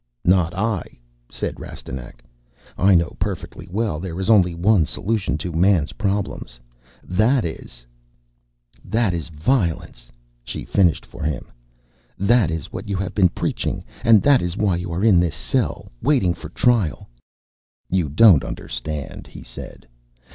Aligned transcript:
"Not 0.25 0.55
I," 0.55 0.97
said 1.29 1.59
Rastignac. 1.59 2.23
"I 2.75 2.95
know 2.95 3.15
perfectly 3.19 3.67
well 3.69 3.99
there 3.99 4.19
is 4.19 4.31
only 4.31 4.55
one 4.55 4.83
solution 4.87 5.37
to 5.37 5.51
man's 5.51 5.93
problems. 5.93 6.59
That 7.03 7.45
is" 7.45 7.85
"That 8.97 9.13
is 9.13 9.27
Violence," 9.29 10.09
she 10.43 10.63
finished 10.65 11.05
for 11.05 11.21
him. 11.21 11.51
"That 12.17 12.49
is 12.49 12.73
what 12.73 12.89
you 12.89 12.95
have 12.97 13.13
been 13.13 13.29
preaching. 13.29 13.83
And 14.03 14.23
that 14.23 14.41
is 14.41 14.57
why 14.57 14.77
you 14.77 14.91
are 14.91 15.03
in 15.03 15.19
this 15.19 15.35
cell, 15.35 15.89
waiting 16.01 16.33
for 16.33 16.49
trial." 16.49 17.07
"You 17.87 18.09
don't 18.09 18.43
understand," 18.43 19.27
he 19.27 19.43
said. 19.43 19.87